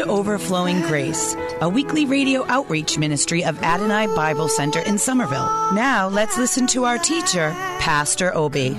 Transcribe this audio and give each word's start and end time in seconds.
to 0.00 0.06
Overflowing 0.08 0.80
Grace, 0.82 1.36
a 1.60 1.68
weekly 1.68 2.06
radio 2.06 2.46
outreach 2.46 2.96
ministry 2.96 3.44
of 3.44 3.62
Adonai 3.62 4.06
Bible 4.06 4.48
Center 4.48 4.80
in 4.80 4.96
Somerville. 4.96 5.72
Now 5.74 6.08
let's 6.08 6.38
listen 6.38 6.66
to 6.68 6.84
our 6.84 6.96
teacher, 6.96 7.50
Pastor 7.80 8.34
Obi. 8.34 8.78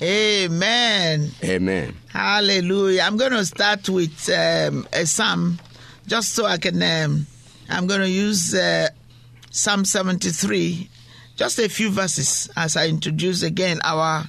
Amen. 0.00 1.30
Amen. 1.44 1.94
Hallelujah. 2.08 3.02
I'm 3.02 3.18
going 3.18 3.32
to 3.32 3.44
start 3.44 3.88
with 3.90 4.30
um, 4.30 4.88
a 4.92 5.04
psalm 5.04 5.58
just 6.06 6.34
so 6.34 6.46
I 6.46 6.56
can. 6.56 6.82
Um, 6.82 7.26
I'm 7.68 7.86
going 7.86 8.00
to 8.00 8.10
use 8.10 8.54
uh, 8.54 8.88
Psalm 9.50 9.84
73, 9.84 10.88
just 11.36 11.58
a 11.58 11.68
few 11.68 11.90
verses 11.90 12.48
as 12.56 12.74
I 12.74 12.86
introduce 12.88 13.42
again 13.42 13.80
our 13.84 14.24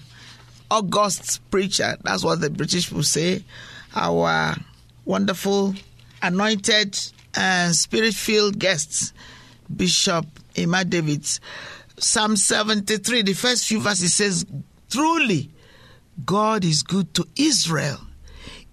August 0.69 1.49
preacher. 1.49 1.95
That's 2.03 2.25
what 2.25 2.41
the 2.41 2.49
British 2.49 2.91
will 2.91 3.03
say. 3.03 3.45
Our 3.95 4.57
wonderful, 5.05 5.75
anointed, 6.21 6.97
uh, 7.35 7.39
and 7.39 7.75
spirit 7.75 8.13
filled 8.13 8.59
guests, 8.59 9.13
Bishop 9.73 10.25
Emma 10.55 10.83
Davids. 10.83 11.39
Psalm 11.97 12.35
73, 12.35 13.23
the 13.23 13.33
first 13.33 13.67
few 13.67 13.79
verses 13.79 14.13
says, 14.13 14.45
Truly, 14.89 15.51
God 16.25 16.65
is 16.65 16.83
good 16.83 17.13
to 17.13 17.27
Israel, 17.37 17.99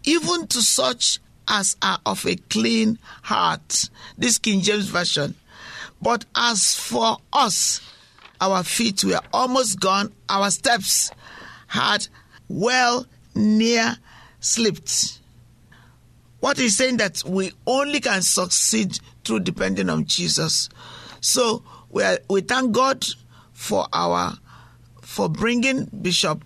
even 0.05 0.47
to 0.48 0.62
such 0.62 1.20
as 1.48 1.77
are 1.83 2.00
of 2.06 2.27
a 2.27 2.36
clean 2.36 2.98
heart. 3.22 3.91
This 4.17 4.39
King 4.39 4.61
James 4.61 4.89
Version. 4.89 5.34
But 6.00 6.24
as 6.34 6.74
for 6.74 7.19
us, 7.33 7.80
our 8.41 8.62
feet 8.62 9.05
were 9.05 9.20
almost 9.33 9.80
gone, 9.80 10.12
our 10.28 10.50
steps 10.50 11.11
had 11.69 12.06
well 12.48 13.06
near 13.34 13.97
slipped. 14.41 15.20
What 16.47 16.58
he's 16.58 16.77
saying 16.77 16.98
that 16.98 17.25
we 17.27 17.50
only 17.66 17.98
can 17.98 18.22
succeed 18.22 19.00
through 19.25 19.41
depending 19.41 19.91
on 19.91 20.05
Jesus. 20.05 20.69
So 21.20 21.64
we 21.91 22.05
are, 22.05 22.20
we 22.30 22.42
thank 22.42 22.70
God 22.70 23.05
for 23.52 23.89
our 23.92 24.33
for 25.02 25.28
bringing 25.28 25.86
Bishop 25.86 26.44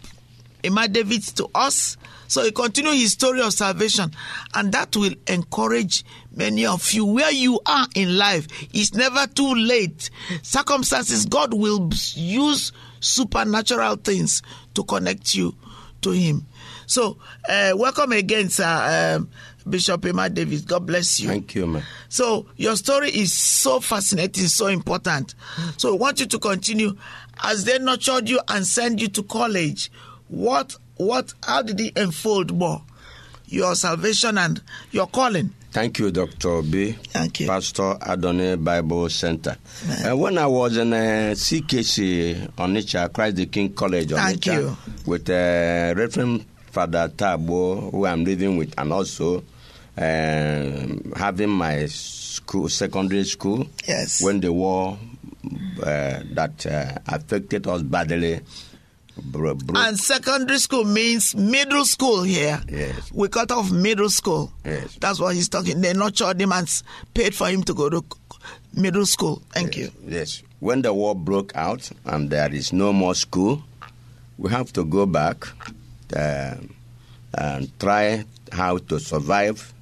Emma 0.64 0.88
David 0.88 1.22
to 1.36 1.50
us. 1.54 1.98
So 2.28 2.42
he 2.42 2.50
continue 2.50 2.92
his 2.92 3.12
story 3.12 3.42
of 3.42 3.52
salvation, 3.52 4.12
and 4.54 4.72
that 4.72 4.96
will 4.96 5.12
encourage 5.26 6.02
many 6.34 6.64
of 6.64 6.90
you 6.92 7.04
where 7.04 7.30
you 7.30 7.60
are 7.66 7.86
in 7.94 8.16
life. 8.16 8.46
It's 8.72 8.94
never 8.94 9.26
too 9.26 9.54
late. 9.54 10.08
Circumstances, 10.40 11.26
God 11.26 11.52
will 11.52 11.90
use 12.14 12.72
supernatural 13.00 13.96
things 13.96 14.40
to 14.72 14.82
connect 14.82 15.34
you 15.34 15.54
to 16.02 16.10
Him. 16.10 16.46
So, 16.86 17.18
uh, 17.48 17.72
welcome 17.76 18.12
again, 18.12 18.48
sir, 18.48 19.16
um, 19.18 19.30
Bishop 19.68 20.04
Emma 20.06 20.28
Davis. 20.28 20.62
God 20.62 20.86
bless 20.86 21.20
you. 21.20 21.28
Thank 21.28 21.54
you, 21.54 21.66
man. 21.66 21.82
So 22.08 22.46
your 22.56 22.76
story 22.76 23.10
is 23.10 23.32
so 23.32 23.78
fascinating, 23.80 24.46
so 24.46 24.66
important. 24.66 25.34
So 25.76 25.92
I 25.94 25.96
want 25.98 26.18
you 26.20 26.26
to 26.26 26.38
continue 26.38 26.96
as 27.44 27.64
they 27.64 27.78
nurtured 27.78 28.28
you 28.28 28.40
and 28.48 28.66
send 28.66 29.00
you 29.00 29.08
to 29.08 29.22
college. 29.22 29.90
What 30.28 30.76
what 30.96 31.34
how 31.46 31.62
did 31.62 31.80
it 31.80 31.98
unfold 31.98 32.56
more? 32.56 32.82
Your 33.46 33.74
salvation 33.74 34.38
and 34.38 34.62
your 34.92 35.06
calling. 35.08 35.52
Thank 35.72 36.00
you, 36.00 36.10
Dr. 36.10 36.62
B. 36.62 36.92
Thank 36.92 37.40
you. 37.40 37.46
Pastor 37.46 37.96
Adonai 38.02 38.56
Bible 38.56 39.08
Center. 39.08 39.56
Uh, 40.04 40.16
when 40.16 40.36
I 40.36 40.46
was 40.46 40.76
in 40.76 40.92
uh, 40.92 41.32
CKC 41.36 42.50
Onitsha, 42.56 43.12
Christ 43.12 43.36
the 43.36 43.46
King 43.46 43.72
College, 43.72 44.10
Thank 44.10 44.40
Onitsha, 44.40 44.54
you. 44.62 44.76
with 45.06 45.30
uh, 45.30 45.94
Reverend 45.96 46.44
Father 46.72 47.08
Tabo, 47.16 47.90
who 47.92 48.04
I'm 48.04 48.24
living 48.24 48.56
with, 48.56 48.74
and 48.78 48.92
also 48.92 49.44
um 49.96 51.12
having 51.16 51.50
my 51.50 51.86
school, 51.86 52.68
secondary 52.68 53.24
school, 53.24 53.66
Yes. 53.86 54.22
when 54.22 54.40
the 54.40 54.52
war 54.52 54.98
uh, 55.82 56.20
that 56.32 56.66
uh, 56.66 56.98
affected 57.06 57.66
us 57.66 57.82
badly 57.82 58.40
bro- 59.16 59.54
broke. 59.54 59.78
And 59.78 59.98
secondary 59.98 60.58
school 60.58 60.84
means 60.84 61.34
middle 61.34 61.84
school 61.84 62.22
here. 62.22 62.60
Yes. 62.68 63.10
We 63.12 63.28
cut 63.28 63.50
off 63.50 63.70
middle 63.70 64.10
school. 64.10 64.52
Yes. 64.64 64.96
That's 65.00 65.20
what 65.20 65.34
he's 65.34 65.48
talking. 65.48 65.80
They 65.80 65.92
nurtured 65.92 66.40
him 66.40 66.52
and 66.52 66.68
paid 67.14 67.34
for 67.34 67.48
him 67.48 67.62
to 67.64 67.74
go 67.74 67.88
to 67.90 68.04
middle 68.74 69.06
school. 69.06 69.42
Thank 69.52 69.76
you. 69.76 69.90
Yes. 70.06 70.42
When 70.60 70.82
the 70.82 70.92
war 70.92 71.14
broke 71.14 71.54
out 71.56 71.90
and 72.04 72.30
there 72.30 72.52
is 72.54 72.72
no 72.72 72.92
more 72.92 73.14
school, 73.14 73.62
we 74.38 74.50
have 74.50 74.72
to 74.74 74.84
go 74.84 75.06
back 75.06 75.46
uh, 76.16 76.54
and 77.34 77.78
try 77.80 78.24
how 78.52 78.78
to 78.78 78.98
survive 78.98 79.72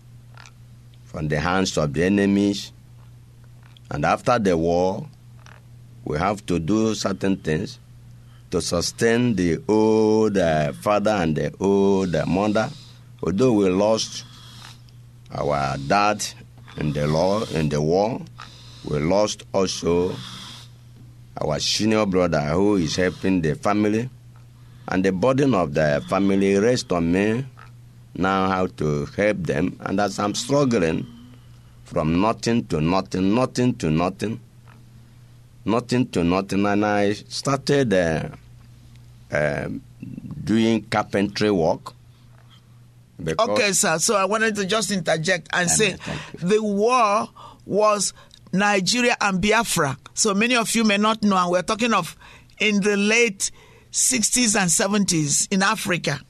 from 1.05 1.28
the 1.28 1.41
hands 1.41 1.77
of 1.78 1.93
the 1.94 2.05
enemies. 2.05 2.72
And 3.91 4.05
after 4.05 4.38
the 4.38 4.56
war, 4.56 5.06
we 6.05 6.19
have 6.19 6.44
to 6.47 6.59
do 6.59 6.94
certain 6.94 7.37
things 7.37 7.78
to 8.51 8.61
sustain 8.61 9.35
the 9.35 9.63
old 9.69 10.37
uh, 10.39 10.73
father 10.73 11.11
and 11.11 11.37
the 11.37 11.53
old 11.61 12.15
uh, 12.15 12.25
mother. 12.27 12.71
Although 13.23 13.53
we 13.53 13.69
lost 13.69 14.25
our 15.33 15.77
dad 15.77 16.25
in 16.77 16.93
the 16.93 17.07
law 17.07 17.45
in 17.53 17.69
the 17.69 17.81
war, 17.81 18.21
we 18.85 18.99
lost 18.99 19.45
also 19.53 20.15
our 21.41 21.59
senior 21.59 22.07
brother 22.07 22.41
who 22.41 22.77
is 22.77 22.97
helping 22.97 23.43
the 23.43 23.55
family, 23.55 24.09
and 24.89 25.05
the 25.05 25.13
burden 25.13 25.55
of 25.55 25.75
the 25.75 26.03
family 26.09 26.57
rests 26.57 26.91
on 26.91 27.13
me 27.13 27.45
now 28.15 28.49
how 28.49 28.67
to 28.67 29.07
help 29.17 29.37
them. 29.39 29.77
And 29.81 30.01
as 30.01 30.19
I'm 30.19 30.35
struggling 30.35 31.07
from 31.85 32.21
nothing 32.21 32.67
to 32.67 32.81
nothing, 32.81 33.35
nothing 33.35 33.75
to 33.75 33.91
nothing, 33.91 34.41
nothing 35.69 36.09
to 36.09 36.25
nothing, 36.25 36.67
and 36.67 36.84
I 36.84 37.12
started 37.12 37.93
uh, 37.93 38.29
um 39.31 39.83
doing 40.45 40.83
carpentry 40.84 41.51
work. 41.51 41.93
Okay, 43.39 43.73
sir. 43.73 43.99
So 43.99 44.17
I 44.17 44.25
wanted 44.25 44.55
to 44.56 44.65
just 44.65 44.91
interject 44.91 45.49
and 45.53 45.69
say 45.71 45.93
thank 45.93 46.21
the 46.41 46.62
war 46.62 47.29
was 47.67 48.12
Nigeria 48.53 49.17
and 49.21 49.41
Biafra. 49.43 49.99
So 50.15 50.34
many 50.34 50.56
of 50.56 50.75
you 50.75 50.84
may 50.84 50.97
not 50.97 51.23
know, 51.23 51.37
and 51.37 51.51
we're 51.51 51.62
talking 51.62 51.93
of 51.93 52.17
in 52.59 52.81
the 52.81 52.97
late 52.97 53.50
60s 53.93 54.56
and 54.61 54.71
70s 54.71 55.53
in 55.53 55.62
Africa. 55.62 56.21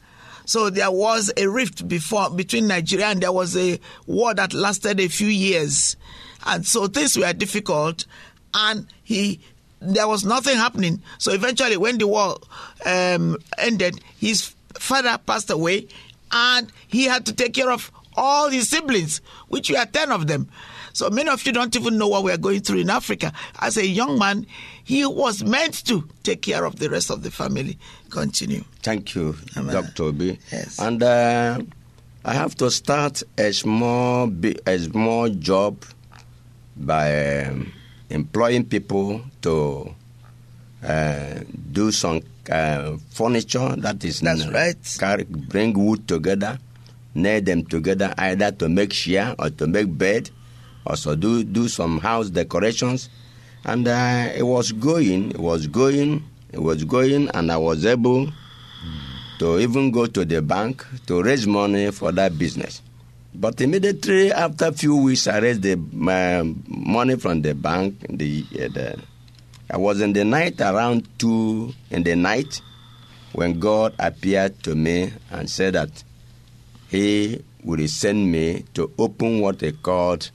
So 0.46 0.70
there 0.70 0.90
was 0.90 1.30
a 1.36 1.46
rift 1.46 1.86
before 1.86 2.30
between 2.30 2.66
Nigeria 2.68 3.06
and 3.06 3.22
there 3.22 3.32
was 3.32 3.56
a 3.56 3.78
war 4.06 4.32
that 4.34 4.54
lasted 4.54 4.98
a 4.98 5.08
few 5.08 5.28
years. 5.28 5.96
And 6.46 6.64
so 6.66 6.86
things 6.86 7.18
were 7.18 7.32
difficult 7.34 8.06
and 8.54 8.86
he 9.04 9.40
there 9.80 10.08
was 10.08 10.24
nothing 10.24 10.56
happening. 10.56 11.00
So 11.18 11.32
eventually 11.32 11.76
when 11.76 11.98
the 11.98 12.06
war 12.06 12.38
um, 12.84 13.36
ended, 13.56 14.00
his 14.18 14.54
father 14.74 15.18
passed 15.18 15.50
away 15.50 15.86
and 16.32 16.70
he 16.88 17.04
had 17.04 17.26
to 17.26 17.32
take 17.32 17.54
care 17.54 17.70
of 17.70 17.90
all 18.16 18.50
his 18.50 18.68
siblings, 18.68 19.20
which 19.48 19.70
were 19.70 19.84
10 19.84 20.10
of 20.10 20.26
them. 20.26 20.48
So 20.92 21.10
many 21.10 21.30
of 21.30 21.46
you 21.46 21.52
don't 21.52 21.74
even 21.76 21.96
know 21.96 22.08
what 22.08 22.24
we're 22.24 22.36
going 22.36 22.60
through 22.60 22.80
in 22.80 22.90
Africa. 22.90 23.32
As 23.60 23.76
a 23.76 23.86
young 23.86 24.18
man, 24.18 24.46
he 24.82 25.06
was 25.06 25.44
meant 25.44 25.84
to 25.86 26.08
take 26.24 26.42
care 26.42 26.64
of 26.64 26.80
the 26.80 26.90
rest 26.90 27.10
of 27.10 27.22
the 27.22 27.30
family. 27.30 27.78
Continue. 28.10 28.64
Thank 28.82 29.14
you, 29.14 29.36
Amen. 29.56 29.72
Dr. 29.72 30.04
Obi. 30.04 30.40
Yes. 30.50 30.80
And 30.80 31.00
uh, 31.00 31.60
I 32.24 32.34
have 32.34 32.56
to 32.56 32.70
start 32.70 33.22
a 33.36 33.52
small, 33.52 34.28
a 34.66 34.78
small 34.78 35.28
job 35.28 35.84
by 36.76 37.44
um, 37.44 37.72
employing 38.10 38.64
people 38.64 39.20
to 39.42 39.94
uh, 40.82 41.40
do 41.72 41.90
some 41.92 42.22
uh, 42.50 42.96
furniture. 43.10 43.74
That 43.76 44.04
is, 44.04 44.20
That's 44.20 44.46
right. 44.48 44.76
Carry, 44.98 45.24
bring 45.24 45.72
wood 45.74 46.06
together 46.08 46.58
nail 47.14 47.40
them 47.42 47.64
together 47.64 48.14
either 48.16 48.50
to 48.52 48.68
make 48.68 48.90
chair 48.90 49.34
or 49.38 49.50
to 49.50 49.66
make 49.66 49.96
bed, 49.96 50.30
also 50.86 51.16
do 51.16 51.44
do 51.44 51.68
some 51.68 51.98
house 51.98 52.30
decorations, 52.30 53.10
and 53.64 53.86
uh, 53.86 54.28
it 54.34 54.44
was 54.44 54.72
going, 54.72 55.30
it 55.30 55.38
was 55.40 55.66
going, 55.66 56.24
it 56.52 56.60
was 56.62 56.84
going, 56.84 57.28
and 57.34 57.52
I 57.52 57.56
was 57.56 57.84
able 57.84 58.30
to 59.38 59.58
even 59.58 59.90
go 59.90 60.06
to 60.06 60.24
the 60.24 60.40
bank 60.42 60.84
to 61.06 61.22
raise 61.22 61.46
money 61.46 61.90
for 61.90 62.12
that 62.12 62.38
business. 62.38 62.82
But 63.34 63.60
immediately 63.60 64.32
after 64.32 64.66
a 64.66 64.72
few 64.72 64.96
weeks, 64.96 65.26
I 65.26 65.38
raised 65.38 65.62
the 65.62 65.76
my 65.76 66.42
money 66.66 67.16
from 67.16 67.42
the 67.42 67.54
bank. 67.54 68.04
The, 68.08 68.44
uh, 68.54 68.68
the 68.68 68.98
I 69.70 69.76
was 69.76 70.00
in 70.00 70.12
the 70.12 70.24
night 70.24 70.60
around 70.60 71.06
two 71.18 71.74
in 71.90 72.02
the 72.02 72.16
night 72.16 72.60
when 73.32 73.60
God 73.60 73.94
appeared 73.98 74.62
to 74.64 74.74
me 74.74 75.12
and 75.30 75.48
said 75.48 75.74
that 75.74 76.02
He 76.88 77.44
would 77.64 77.88
send 77.90 78.32
me 78.32 78.64
to 78.74 78.90
open 78.98 79.40
what 79.40 79.58
they 79.58 79.72
called 79.72 80.30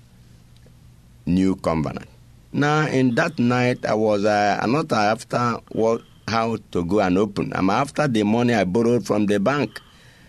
New 1.25 1.55
Covenant. 1.55 2.07
Now, 2.51 2.85
in 2.87 3.15
that 3.15 3.39
night, 3.39 3.83
I 3.85 3.95
was 3.95 4.23
uh, 4.25 4.63
not 4.67 4.91
after 4.91 5.57
what 5.71 6.03
how 6.27 6.57
to 6.71 6.85
go 6.85 6.99
and 7.01 7.17
open. 7.17 7.51
I'm 7.55 7.69
after 7.69 8.07
the 8.07 8.23
money 8.23 8.53
I 8.53 8.63
borrowed 8.63 9.05
from 9.05 9.25
the 9.25 9.39
bank 9.39 9.81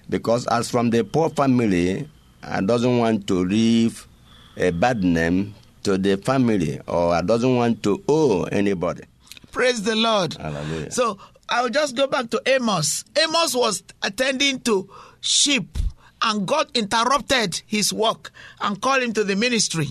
because, 0.09 0.47
as 0.49 0.71
from 0.71 0.91
the 0.91 1.05
poor 1.05 1.29
family, 1.29 2.09
I 2.47 2.61
doesn't 2.61 2.99
want 2.99 3.27
to 3.29 3.45
leave 3.45 4.07
a 4.57 4.71
bad 4.71 5.03
name 5.03 5.55
to 5.85 5.99
the 5.99 6.17
family, 6.17 6.81
or 6.87 7.15
I 7.15 7.23
doesn't 7.23 7.57
want 7.57 7.83
to 7.85 8.03
owe 8.09 8.45
anybody. 8.45 9.05
Praise 9.51 9.83
the 9.83 9.95
Lord. 9.95 10.35
Hallelujah. 10.35 10.91
So 10.91 11.19
I'll 11.49 11.69
just 11.69 11.97
go 11.97 12.07
back 12.07 12.31
to 12.31 12.43
Amos. 12.47 13.05
Amos 13.17 13.55
was 13.55 13.83
attending 14.03 14.61
to 14.61 14.89
sheep, 15.21 15.79
and 16.23 16.47
God 16.47 16.69
interrupted 16.75 17.63
his 17.67 17.93
work 17.93 18.33
and 18.61 18.81
called 18.81 19.03
him 19.03 19.13
to 19.15 19.25
the 19.25 19.37
ministry. 19.37 19.89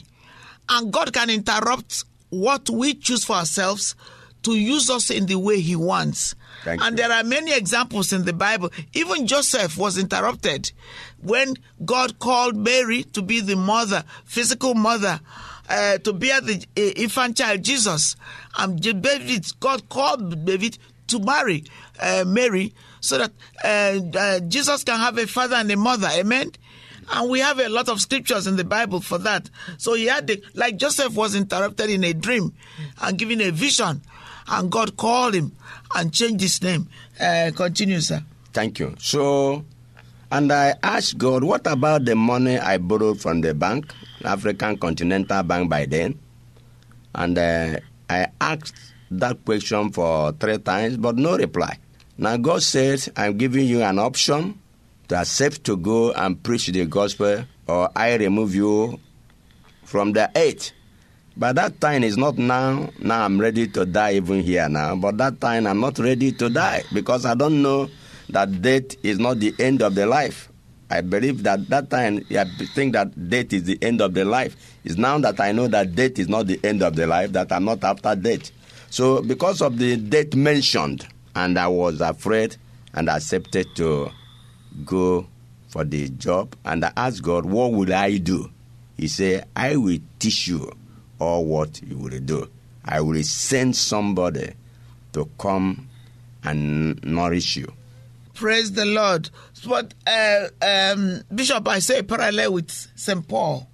And 0.69 0.91
God 0.91 1.13
can 1.13 1.29
interrupt 1.29 2.03
what 2.29 2.69
we 2.69 2.95
choose 2.95 3.23
for 3.23 3.33
ourselves 3.33 3.95
to 4.43 4.55
use 4.55 4.89
us 4.89 5.09
in 5.09 5.25
the 5.25 5.39
way 5.39 5.59
he 5.59 5.75
wants. 5.75 6.35
Thank 6.63 6.81
and 6.81 6.97
you. 6.97 7.03
there 7.03 7.11
are 7.11 7.23
many 7.23 7.53
examples 7.53 8.13
in 8.13 8.25
the 8.25 8.33
Bible. 8.33 8.71
Even 8.93 9.27
Joseph 9.27 9.77
was 9.77 9.97
interrupted 9.97 10.71
when 11.21 11.55
God 11.83 12.19
called 12.19 12.55
Mary 12.55 13.03
to 13.03 13.21
be 13.21 13.41
the 13.41 13.55
mother, 13.55 14.03
physical 14.25 14.73
mother, 14.73 15.19
uh, 15.69 15.97
to 15.99 16.13
bear 16.13 16.41
the 16.41 16.65
uh, 16.77 16.81
infant 16.81 17.37
child 17.37 17.63
Jesus. 17.63 18.15
And 18.57 18.81
David, 18.81 19.45
God 19.59 19.89
called 19.89 20.45
David 20.45 20.77
to 21.07 21.19
marry 21.19 21.63
uh, 21.99 22.23
Mary 22.25 22.73
so 22.99 23.17
that 23.17 23.31
uh, 23.63 24.17
uh, 24.17 24.39
Jesus 24.41 24.83
can 24.83 24.99
have 24.99 25.17
a 25.17 25.27
father 25.27 25.55
and 25.55 25.71
a 25.71 25.77
mother. 25.77 26.07
Amen. 26.13 26.51
And 27.11 27.29
we 27.29 27.39
have 27.39 27.59
a 27.59 27.67
lot 27.67 27.89
of 27.89 27.99
scriptures 27.99 28.47
in 28.47 28.55
the 28.55 28.63
Bible 28.63 29.01
for 29.01 29.17
that. 29.19 29.49
So 29.77 29.93
he 29.93 30.05
had 30.05 30.27
the, 30.27 30.41
like 30.53 30.77
Joseph 30.77 31.13
was 31.13 31.35
interrupted 31.35 31.89
in 31.89 32.03
a 32.03 32.13
dream 32.13 32.53
and 33.01 33.17
given 33.17 33.41
a 33.41 33.49
vision, 33.51 34.01
and 34.47 34.71
God 34.71 34.97
called 34.97 35.33
him 35.35 35.51
and 35.95 36.13
changed 36.13 36.41
his 36.41 36.61
name. 36.61 36.87
Uh, 37.19 37.51
continue, 37.55 37.99
sir. 38.01 38.23
Thank 38.51 38.79
you. 38.79 38.95
So, 38.99 39.65
and 40.31 40.51
I 40.51 40.75
asked 40.83 41.17
God, 41.17 41.43
what 41.43 41.65
about 41.67 42.05
the 42.05 42.15
money 42.15 42.57
I 42.57 42.77
borrowed 42.77 43.21
from 43.21 43.41
the 43.41 43.53
bank, 43.53 43.93
African 44.23 44.77
Continental 44.77 45.43
Bank 45.43 45.69
by 45.69 45.85
then? 45.85 46.19
And 47.15 47.37
uh, 47.37 47.77
I 48.09 48.27
asked 48.41 48.75
that 49.11 49.45
question 49.45 49.91
for 49.91 50.31
three 50.33 50.57
times, 50.57 50.97
but 50.97 51.15
no 51.15 51.37
reply. 51.37 51.77
Now 52.17 52.37
God 52.37 52.63
said, 52.63 53.07
I'm 53.15 53.37
giving 53.37 53.67
you 53.67 53.81
an 53.81 53.99
option 53.99 54.59
to 55.07 55.17
accept 55.17 55.63
to 55.65 55.77
go 55.77 56.11
and 56.13 56.41
preach 56.41 56.67
the 56.67 56.85
gospel, 56.85 57.45
or 57.67 57.89
I 57.95 58.15
remove 58.15 58.55
you 58.55 58.99
from 59.83 60.13
the 60.13 60.31
eight. 60.35 60.73
But 61.35 61.55
that 61.55 61.81
time 61.81 62.03
is 62.03 62.17
not 62.17 62.37
now. 62.37 62.89
Now 62.99 63.25
I'm 63.25 63.39
ready 63.39 63.67
to 63.69 63.85
die 63.85 64.13
even 64.13 64.41
here 64.41 64.69
now. 64.69 64.95
But 64.95 65.17
that 65.17 65.41
time 65.41 65.65
I'm 65.65 65.79
not 65.79 65.97
ready 65.99 66.31
to 66.33 66.49
die 66.49 66.83
because 66.93 67.25
I 67.25 67.33
don't 67.33 67.61
know 67.61 67.89
that 68.29 68.61
death 68.61 68.95
is 69.03 69.19
not 69.19 69.39
the 69.39 69.53
end 69.59 69.81
of 69.81 69.95
the 69.95 70.05
life. 70.05 70.49
I 70.89 71.01
believe 71.01 71.41
that 71.43 71.67
that 71.69 71.89
time 71.89 72.23
I 72.31 72.45
think 72.75 72.93
that 72.93 73.29
death 73.29 73.51
is 73.51 73.63
the 73.63 73.79
end 73.81 73.99
of 74.01 74.13
the 74.13 74.25
life. 74.25 74.55
It's 74.83 74.95
now 74.97 75.17
that 75.19 75.39
I 75.39 75.51
know 75.51 75.67
that 75.67 75.95
death 75.95 76.19
is 76.19 76.27
not 76.29 76.45
the 76.47 76.59
end 76.63 76.83
of 76.83 76.95
the 76.95 77.07
life 77.07 77.31
that 77.31 77.51
I'm 77.51 77.65
not 77.65 77.83
after 77.83 78.15
death. 78.15 78.51
So 78.91 79.21
because 79.23 79.61
of 79.61 79.79
the 79.79 79.97
death 79.97 80.35
mentioned, 80.35 81.07
and 81.35 81.57
I 81.57 81.67
was 81.67 81.99
afraid 81.99 82.57
and 82.93 83.09
accepted 83.09 83.65
to 83.77 84.11
go 84.85 85.25
for 85.67 85.83
the 85.83 86.09
job 86.09 86.55
and 86.63 86.85
I 86.85 86.91
asked 86.95 87.23
God, 87.23 87.45
what 87.45 87.71
will 87.71 87.91
I 87.91 88.17
do? 88.17 88.51
He 88.97 89.07
said, 89.07 89.47
I 89.55 89.75
will 89.77 89.97
teach 90.19 90.47
you 90.47 90.71
all 91.23 91.45
what 91.45 91.81
you 91.81 91.97
will 91.97 92.19
do. 92.19 92.49
I 92.85 93.01
will 93.01 93.23
send 93.23 93.75
somebody 93.75 94.53
to 95.13 95.29
come 95.37 95.87
and 96.43 97.03
nourish 97.03 97.55
you. 97.55 97.71
Praise 98.33 98.73
the 98.73 98.85
Lord. 98.85 99.29
But 99.65 99.93
uh, 100.05 100.47
um, 100.61 101.21
Bishop, 101.33 101.67
I 101.67 101.79
say 101.79 102.01
parallel 102.01 102.53
with 102.53 102.71
St. 102.95 103.27
Paul. 103.27 103.67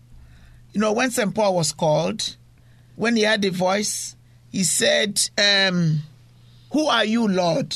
You 0.74 0.82
know, 0.82 0.94
when 0.94 1.10
St. 1.12 1.34
Paul 1.34 1.56
was 1.56 1.72
called, 1.72 2.36
when 2.96 3.16
he 3.16 3.24
had 3.24 3.42
the 3.42 3.50
voice, 3.50 4.16
he 4.52 4.64
said, 4.64 5.20
um, 5.38 6.00
Who 6.72 6.88
are 6.88 7.06
you, 7.06 7.28
Lord? 7.28 7.76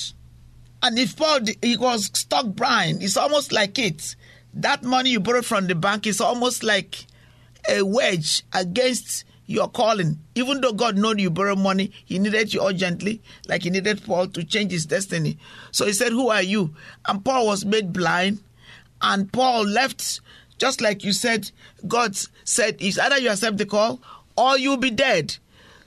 And 0.84 1.00
if 1.00 1.16
Paul 1.16 1.40
he 1.62 1.78
was 1.78 2.06
stuck 2.14 2.48
blind, 2.48 3.02
it's 3.02 3.18
almost 3.18 3.52
like 3.52 3.80
it. 3.80 4.16
That 4.54 4.84
money 4.84 5.12
you 5.12 5.20
borrowed 5.22 5.46
from 5.46 5.68
the 5.68 5.76
bank 5.76 6.06
is 6.06 6.20
almost 6.20 6.62
like 6.62 7.06
a 7.70 7.82
wedge 7.84 8.44
against 8.54 9.24
your 9.46 9.68
calling. 9.68 10.20
Even 10.36 10.62
though 10.62 10.74
God 10.74 10.98
knew 10.98 11.16
you 11.16 11.30
borrow 11.30 11.56
money, 11.56 11.92
He 12.06 12.20
needed 12.20 12.54
you 12.54 12.66
urgently, 12.66 13.22
like 13.48 13.64
He 13.64 13.70
needed 13.70 14.04
Paul 14.04 14.28
to 14.28 14.44
change 14.44 14.72
his 14.72 14.86
destiny. 14.86 15.38
So 15.72 15.86
He 15.86 15.94
said, 15.94 16.12
Who 16.12 16.30
are 16.30 16.42
you? 16.42 16.74
And 17.08 17.24
Paul 17.24 17.48
was 17.48 17.66
made 17.66 17.94
blind, 17.94 18.42
and 19.02 19.32
Paul 19.32 19.66
left, 19.66 20.22
just 20.58 20.82
like 20.82 21.04
you 21.04 21.14
said, 21.14 21.52
God 21.88 22.16
said, 22.46 22.78
It's 22.80 22.98
either 22.98 23.18
you 23.18 23.30
accept 23.30 23.58
the 23.58 23.66
call 23.66 24.02
or 24.38 24.58
you'll 24.58 24.78
be 24.78 24.92
dead. 24.92 25.38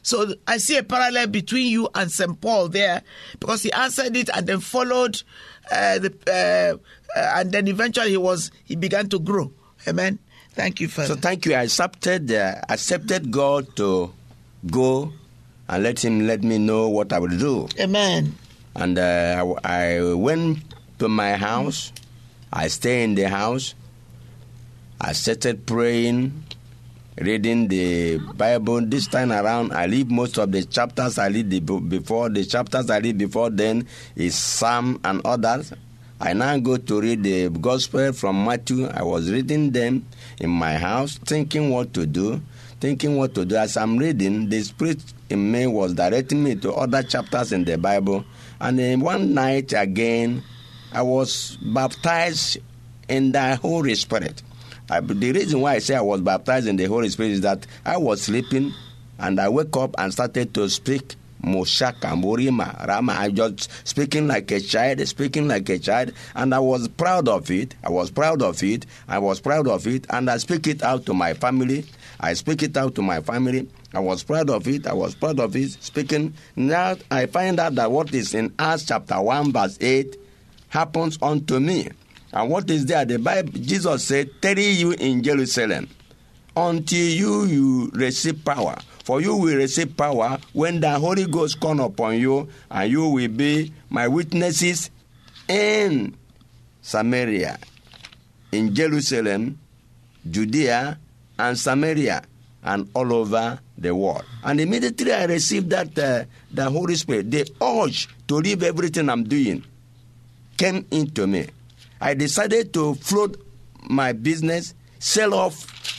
So 0.02 0.34
I 0.46 0.58
see 0.58 0.76
a 0.76 0.84
parallel 0.84 1.26
between 1.26 1.66
you 1.66 1.88
and 1.92 2.12
St. 2.12 2.40
Paul 2.40 2.68
there 2.68 3.02
because 3.40 3.64
he 3.64 3.72
answered 3.72 4.16
it 4.16 4.30
and 4.32 4.46
then 4.46 4.60
followed, 4.60 5.20
uh, 5.72 5.98
the, 5.98 6.14
uh, 6.28 7.18
uh, 7.18 7.32
and 7.40 7.50
then 7.50 7.66
eventually 7.66 8.10
he 8.10 8.16
was 8.16 8.52
he 8.64 8.76
began 8.76 9.08
to 9.08 9.18
grow. 9.18 9.50
Amen. 9.88 10.20
Thank 10.56 10.80
you, 10.80 10.88
Father. 10.88 11.08
So 11.08 11.16
thank 11.20 11.44
you. 11.44 11.52
I 11.54 11.62
accepted 11.64 12.32
uh, 12.32 12.62
accepted 12.68 13.30
God 13.30 13.76
to 13.76 14.10
go 14.70 15.12
and 15.68 15.82
let 15.82 16.02
Him 16.02 16.26
let 16.26 16.42
me 16.42 16.56
know 16.56 16.88
what 16.88 17.12
I 17.12 17.18
will 17.18 17.36
do. 17.36 17.68
Amen. 17.78 18.34
And 18.74 18.98
uh, 18.98 19.54
I, 19.62 19.96
I 20.00 20.14
went 20.14 20.58
to 20.98 21.08
my 21.08 21.34
house. 21.36 21.92
I 22.50 22.68
stay 22.68 23.04
in 23.04 23.14
the 23.14 23.28
house. 23.28 23.74
I 24.98 25.12
started 25.12 25.66
praying, 25.66 26.32
reading 27.20 27.68
the 27.68 28.16
Bible. 28.16 28.80
This 28.80 29.08
time 29.08 29.32
around, 29.32 29.72
I 29.72 29.84
read 29.84 30.10
most 30.10 30.38
of 30.38 30.52
the 30.52 30.64
chapters 30.64 31.18
I 31.18 31.28
read 31.28 31.50
the, 31.50 31.60
before. 31.60 32.30
The 32.30 32.44
chapters 32.46 32.88
I 32.88 32.98
read 32.98 33.18
before 33.18 33.50
then 33.50 33.86
is 34.14 34.34
Psalm 34.34 35.00
and 35.04 35.20
others. 35.26 35.72
I 36.18 36.32
now 36.32 36.56
go 36.58 36.78
to 36.78 37.00
read 37.00 37.22
the 37.22 37.50
Gospel 37.50 38.12
from 38.14 38.42
Matthew. 38.42 38.86
I 38.86 39.02
was 39.02 39.30
reading 39.30 39.70
them 39.70 40.06
in 40.40 40.50
my 40.50 40.76
house, 40.76 41.18
thinking 41.18 41.70
what 41.70 41.94
to 41.94 42.06
do, 42.06 42.40
thinking 42.80 43.16
what 43.16 43.34
to 43.34 43.44
do. 43.44 43.56
As 43.56 43.76
I'm 43.76 43.96
reading, 43.98 44.48
the 44.48 44.62
Spirit 44.62 45.02
in 45.30 45.50
me 45.50 45.66
was 45.66 45.94
directing 45.94 46.42
me 46.42 46.54
to 46.56 46.72
other 46.72 47.02
chapters 47.02 47.52
in 47.52 47.64
the 47.64 47.78
Bible. 47.78 48.24
And 48.60 48.78
then 48.78 49.00
one 49.00 49.34
night 49.34 49.72
again, 49.72 50.42
I 50.92 51.02
was 51.02 51.58
baptized 51.62 52.58
in 53.08 53.32
the 53.32 53.56
Holy 53.56 53.94
Spirit. 53.94 54.42
I, 54.90 55.00
the 55.00 55.32
reason 55.32 55.60
why 55.60 55.74
I 55.74 55.78
say 55.78 55.96
I 55.96 56.00
was 56.00 56.20
baptized 56.20 56.68
in 56.68 56.76
the 56.76 56.84
Holy 56.84 57.08
Spirit 57.08 57.32
is 57.32 57.40
that 57.40 57.66
I 57.84 57.96
was 57.96 58.22
sleeping 58.22 58.72
and 59.18 59.40
I 59.40 59.48
woke 59.48 59.76
up 59.76 59.94
and 59.98 60.12
started 60.12 60.54
to 60.54 60.68
speak 60.68 61.16
Moshaka, 61.46 62.20
Morima, 62.20 62.86
Rama. 62.86 63.14
I 63.18 63.30
just 63.30 63.70
speaking 63.86 64.26
like 64.26 64.50
a 64.50 64.60
child, 64.60 65.06
speaking 65.06 65.46
like 65.48 65.68
a 65.68 65.78
child, 65.78 66.12
and 66.34 66.54
I 66.54 66.58
was 66.58 66.88
proud 66.88 67.28
of 67.28 67.50
it. 67.50 67.74
I 67.84 67.90
was 67.90 68.10
proud 68.10 68.42
of 68.42 68.62
it. 68.62 68.84
I 69.08 69.18
was 69.18 69.40
proud 69.40 69.68
of 69.68 69.86
it, 69.86 70.06
and 70.10 70.28
I 70.28 70.38
speak 70.38 70.66
it 70.66 70.82
out 70.82 71.06
to 71.06 71.14
my 71.14 71.34
family. 71.34 71.84
I 72.18 72.34
speak 72.34 72.62
it 72.62 72.76
out 72.76 72.94
to 72.96 73.02
my 73.02 73.20
family. 73.20 73.68
I 73.94 74.00
was 74.00 74.22
proud 74.24 74.50
of 74.50 74.66
it. 74.66 74.86
I 74.86 74.92
was 74.92 75.14
proud 75.14 75.38
of 75.38 75.54
it. 75.54 75.70
Speaking 75.80 76.34
now, 76.56 76.96
I 77.10 77.26
find 77.26 77.60
out 77.60 77.76
that 77.76 77.90
what 77.90 78.12
is 78.12 78.34
in 78.34 78.52
Acts 78.58 78.84
chapter 78.86 79.20
one 79.20 79.52
verse 79.52 79.78
eight 79.80 80.16
happens 80.68 81.18
unto 81.22 81.60
me. 81.60 81.88
And 82.32 82.50
what 82.50 82.68
is 82.68 82.86
there? 82.86 83.04
The 83.04 83.18
Bible, 83.18 83.52
Jesus 83.52 84.04
said, 84.04 84.30
"Tarry 84.42 84.66
you 84.66 84.92
in 84.92 85.22
Jerusalem 85.22 85.88
until 86.56 87.06
you 87.08 87.44
you 87.44 87.90
receive 87.94 88.44
power." 88.44 88.76
For 89.06 89.20
you 89.20 89.36
will 89.36 89.54
receive 89.54 89.96
power 89.96 90.36
when 90.52 90.80
the 90.80 90.98
Holy 90.98 91.26
Ghost 91.26 91.60
come 91.60 91.78
upon 91.78 92.18
you, 92.18 92.48
and 92.68 92.90
you 92.90 93.06
will 93.06 93.28
be 93.28 93.72
my 93.88 94.08
witnesses 94.08 94.90
in 95.46 96.16
Samaria, 96.82 97.56
in 98.50 98.74
Jerusalem, 98.74 99.60
Judea, 100.28 100.98
and 101.38 101.56
Samaria, 101.56 102.24
and 102.64 102.90
all 102.94 103.12
over 103.14 103.60
the 103.78 103.94
world. 103.94 104.24
And 104.42 104.60
immediately 104.60 105.12
I 105.12 105.26
received 105.26 105.70
that 105.70 105.96
uh, 105.96 106.24
the 106.50 106.68
Holy 106.68 106.96
Spirit, 106.96 107.30
the 107.30 107.48
urge 107.62 108.08
to 108.26 108.34
leave 108.34 108.64
everything 108.64 109.08
I'm 109.08 109.22
doing 109.22 109.62
came 110.56 110.84
into 110.90 111.28
me. 111.28 111.46
I 112.00 112.14
decided 112.14 112.74
to 112.74 112.96
float 112.96 113.40
my 113.88 114.10
business, 114.10 114.74
sell 114.98 115.32
off 115.32 115.95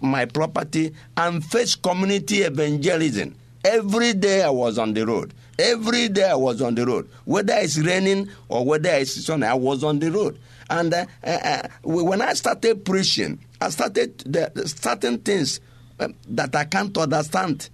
my 0.00 0.24
property, 0.24 0.94
and 1.16 1.44
face 1.44 1.74
community 1.74 2.42
evangelism. 2.42 3.34
Every 3.64 4.12
day 4.14 4.42
I 4.42 4.50
was 4.50 4.78
on 4.78 4.94
the 4.94 5.06
road. 5.06 5.34
Every 5.58 6.08
day 6.08 6.28
I 6.30 6.34
was 6.34 6.60
on 6.62 6.74
the 6.74 6.86
road. 6.86 7.08
Whether 7.24 7.54
it's 7.54 7.78
raining 7.78 8.28
or 8.48 8.64
whether 8.64 8.90
it's 8.90 9.24
sunny, 9.24 9.46
I 9.46 9.54
was 9.54 9.82
on 9.82 9.98
the 9.98 10.10
road. 10.10 10.38
And 10.68 10.92
uh, 10.92 11.06
uh, 11.24 11.38
uh 11.42 11.68
when 11.82 12.20
I 12.20 12.34
started 12.34 12.84
preaching, 12.84 13.38
I 13.60 13.70
started 13.70 14.18
the, 14.18 14.50
the 14.54 14.68
certain 14.68 15.18
things 15.18 15.60
um, 15.98 16.14
that 16.28 16.54
I 16.54 16.64
can't 16.64 16.96
understand 16.96 17.70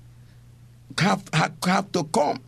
have, 0.98 1.22
have, 1.32 1.54
have 1.64 1.92
to 1.92 2.04
come. 2.04 2.40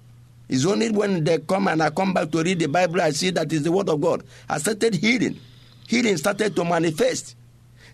It's 0.48 0.66
only 0.66 0.90
when 0.90 1.24
they 1.24 1.38
come 1.38 1.68
and 1.68 1.82
I 1.82 1.90
come 1.90 2.12
back 2.12 2.30
to 2.32 2.42
read 2.42 2.58
the 2.58 2.66
Bible, 2.68 3.00
I 3.00 3.10
see 3.10 3.30
that 3.30 3.52
is 3.52 3.62
the 3.62 3.72
Word 3.72 3.88
of 3.88 4.00
God. 4.00 4.22
I 4.48 4.58
started 4.58 4.94
healing. 4.94 5.40
Healing 5.88 6.16
started 6.16 6.54
to 6.56 6.64
manifest. 6.64 7.36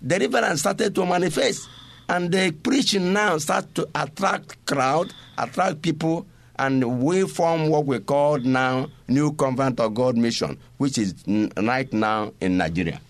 Deliverance 0.06 0.60
started 0.60 0.94
to 0.94 1.06
manifest. 1.06 1.68
And 2.08 2.32
the 2.32 2.50
preaching 2.50 3.12
now 3.12 3.38
start 3.38 3.72
to 3.76 3.88
attract 3.94 4.64
crowd, 4.66 5.12
attract 5.38 5.82
people, 5.82 6.26
and 6.58 7.00
we 7.02 7.26
form 7.26 7.68
what 7.68 7.86
we 7.86 7.98
call 8.00 8.38
now 8.38 8.88
New 9.08 9.32
Covenant 9.32 9.80
of 9.80 9.94
God 9.94 10.16
Mission, 10.16 10.58
which 10.78 10.98
is 10.98 11.14
right 11.56 11.90
now 11.92 12.32
in 12.40 12.58
Nigeria. 12.58 13.00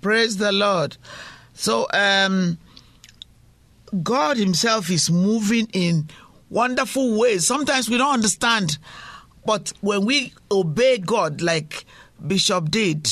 Praise 0.00 0.36
the 0.36 0.52
Lord. 0.52 0.96
So, 1.54 1.86
um, 1.92 2.58
God 4.02 4.36
Himself 4.36 4.90
is 4.90 5.10
moving 5.10 5.68
in 5.72 6.08
wonderful 6.50 7.18
ways. 7.18 7.46
Sometimes 7.46 7.90
we 7.90 7.98
don't 7.98 8.14
understand, 8.14 8.78
but 9.44 9.72
when 9.80 10.04
we 10.04 10.32
obey 10.52 10.98
God, 10.98 11.40
like 11.40 11.84
Bishop 12.24 12.70
did, 12.70 13.10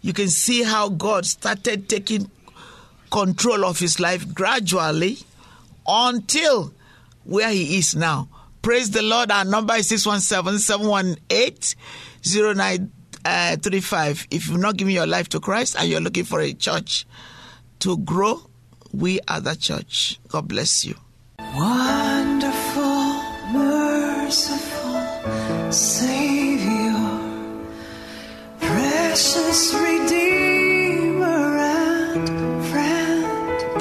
you 0.00 0.12
can 0.12 0.28
see 0.28 0.62
how 0.62 0.88
God 0.88 1.26
started 1.26 1.88
taking 1.88 2.30
control 3.14 3.64
of 3.64 3.78
his 3.78 4.00
life 4.00 4.34
gradually 4.34 5.18
until 5.86 6.74
where 7.22 7.48
he 7.48 7.78
is 7.78 7.94
now. 7.94 8.28
Praise 8.60 8.90
the 8.90 9.02
Lord. 9.02 9.30
Our 9.30 9.44
number 9.44 9.74
is 9.74 9.88
617 9.88 10.58
718 10.58 11.78
0935. 12.24 14.20
Uh, 14.20 14.24
if 14.32 14.48
you've 14.48 14.58
not 14.58 14.76
given 14.76 14.92
your 14.94 15.06
life 15.06 15.28
to 15.28 15.38
Christ 15.38 15.76
and 15.78 15.88
you're 15.88 16.00
looking 16.00 16.24
for 16.24 16.40
a 16.40 16.52
church 16.54 17.06
to 17.78 17.96
grow, 17.98 18.40
we 18.92 19.20
are 19.28 19.40
the 19.40 19.54
church. 19.54 20.18
God 20.26 20.48
bless 20.48 20.84
you. 20.84 20.96
Wonderful, 21.38 23.22
merciful 23.52 25.00
Savior, 25.70 26.94
precious 28.58 29.43